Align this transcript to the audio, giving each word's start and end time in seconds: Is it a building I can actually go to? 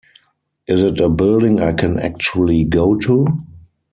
Is 0.65 0.81
it 0.81 0.99
a 0.99 1.09
building 1.09 1.59
I 1.59 1.73
can 1.73 1.99
actually 1.99 2.63
go 2.63 2.95
to? 3.01 3.27